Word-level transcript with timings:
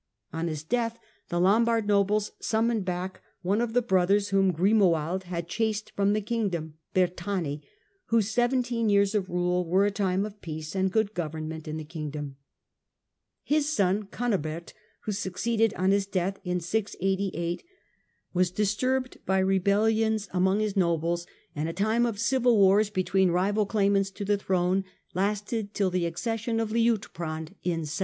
On 0.33 0.47
his 0.47 0.63
death 0.63 0.97
the 1.29 1.39
Lombard 1.39 1.85
nobles 1.85 2.31
sum 2.39 2.69
noned 2.69 2.83
back 2.85 3.21
one 3.43 3.61
of 3.61 3.73
the 3.73 3.83
brothers 3.83 4.29
whom 4.29 4.51
Grimoald 4.51 5.25
had 5.25 5.47
;hased 5.47 5.91
from 5.91 6.13
the 6.13 6.21
kingdom, 6.21 6.73
Berthani, 6.95 7.61
whose 8.07 8.31
seventeen 8.31 8.89
/ears 8.89 9.13
of 9.13 9.29
rule 9.29 9.63
were 9.63 9.85
a 9.85 9.91
time 9.91 10.25
of 10.25 10.41
peace 10.41 10.73
and 10.73 10.91
good 10.91 11.13
government 11.13 11.67
n 11.67 11.77
the 11.77 11.83
kingdom. 11.83 12.37
His 13.43 13.69
son 13.69 14.07
Cunibert, 14.07 14.73
who 15.01 15.11
succeeded 15.11 15.71
on 15.75 15.91
his 15.91 16.07
death 16.07 16.39
in 16.43 16.61
688, 16.61 17.63
aras 18.33 18.49
disturbed 18.49 19.19
by 19.27 19.37
rebellions 19.37 20.27
among 20.33 20.61
his 20.61 20.75
nobles, 20.75 21.27
and 21.55 21.69
a 21.69 21.71
94 21.71 21.75
THE 21.75 21.75
DAWN 21.75 21.85
OF 21.85 21.91
MEDIEVAL 21.91 22.07
EUROPE 22.07 22.15
time 22.15 22.15
of 22.15 22.27
civil 22.27 22.57
wars 22.57 22.89
between 22.89 23.29
rival 23.29 23.65
claimants 23.67 24.09
to 24.09 24.25
the 24.25 24.39
throne 24.39 24.83
lasted 25.13 25.75
till 25.75 25.91
the 25.91 26.07
accession 26.07 26.59
of 26.59 26.71
Liutprand 26.71 27.53
in 27.61 27.85
712. 27.85 27.99